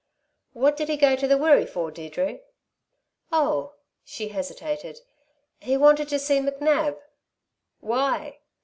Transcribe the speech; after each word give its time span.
"What 0.53 0.77
did 0.77 0.89
he 0.89 0.97
go 0.97 1.15
to 1.15 1.27
the 1.27 1.37
Wirree 1.37 1.67
for, 1.67 1.91
Deirdre?" 1.91 2.39
"Oh!" 3.31 3.75
She 4.03 4.29
hesitated. 4.29 5.01
"He 5.59 5.77
wanted 5.77 6.09
to 6.09 6.17
see 6.17 6.39
McNab." 6.39 6.97
"Why?" 7.81 8.39